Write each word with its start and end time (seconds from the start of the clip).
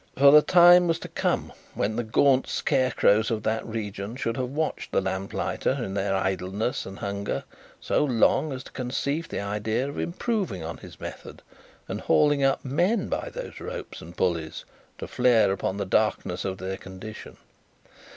For, 0.17 0.31
the 0.31 0.41
time 0.41 0.87
was 0.87 0.97
to 0.97 1.07
come, 1.07 1.53
when 1.75 1.95
the 1.95 2.03
gaunt 2.03 2.47
scarecrows 2.47 3.29
of 3.29 3.43
that 3.43 3.63
region 3.67 4.15
should 4.15 4.35
have 4.35 4.49
watched 4.49 4.91
the 4.91 4.99
lamplighter, 4.99 5.73
in 5.79 5.93
their 5.93 6.15
idleness 6.15 6.87
and 6.87 6.97
hunger, 6.97 7.43
so 7.79 8.03
long, 8.03 8.51
as 8.51 8.63
to 8.63 8.71
conceive 8.71 9.29
the 9.29 9.41
idea 9.41 9.87
of 9.87 9.99
improving 9.99 10.63
on 10.63 10.77
his 10.77 10.99
method, 10.99 11.43
and 11.87 12.01
hauling 12.01 12.41
up 12.43 12.65
men 12.65 13.09
by 13.09 13.29
those 13.29 13.59
ropes 13.59 14.01
and 14.01 14.17
pulleys, 14.17 14.65
to 14.97 15.05
flare 15.07 15.51
upon 15.51 15.77
the 15.77 15.85
darkness 15.85 16.45
of 16.45 16.57
their 16.57 16.77
condition. 16.77 17.37